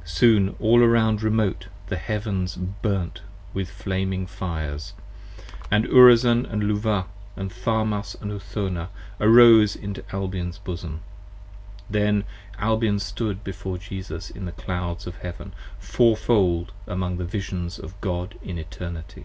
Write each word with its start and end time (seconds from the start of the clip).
40 0.00 0.10
Soon 0.10 0.48
all 0.60 0.82
around 0.82 1.22
remote 1.22 1.68
the 1.86 1.96
Heavens 1.96 2.56
burnt 2.56 3.22
with 3.54 3.70
flaming 3.70 4.26
fires, 4.26 4.92
And 5.70 5.86
Urizen 5.86 6.44
& 6.46 6.48
Luvah 6.62 7.06
& 7.22 7.36
Tharmas 7.38 8.14
& 8.16 8.16
Urthona 8.18 8.90
arose 9.18 9.74
into 9.74 10.04
Albion's 10.14 10.58
Bosom: 10.58 11.00
Then 11.88 12.24
Albion 12.58 12.98
stood 12.98 13.42
before 13.42 13.78
Jesus 13.78 14.28
in 14.28 14.44
the 14.44 14.52
Clouds 14.52 15.04
43 15.04 15.08
Of 15.08 15.22
Heaven, 15.34 15.54
Fourfold 15.78 16.72
among 16.86 17.16
the 17.16 17.24
Visions 17.24 17.78
of 17.78 17.98
God 18.02 18.38
in 18.42 18.58
Eternity. 18.58 19.24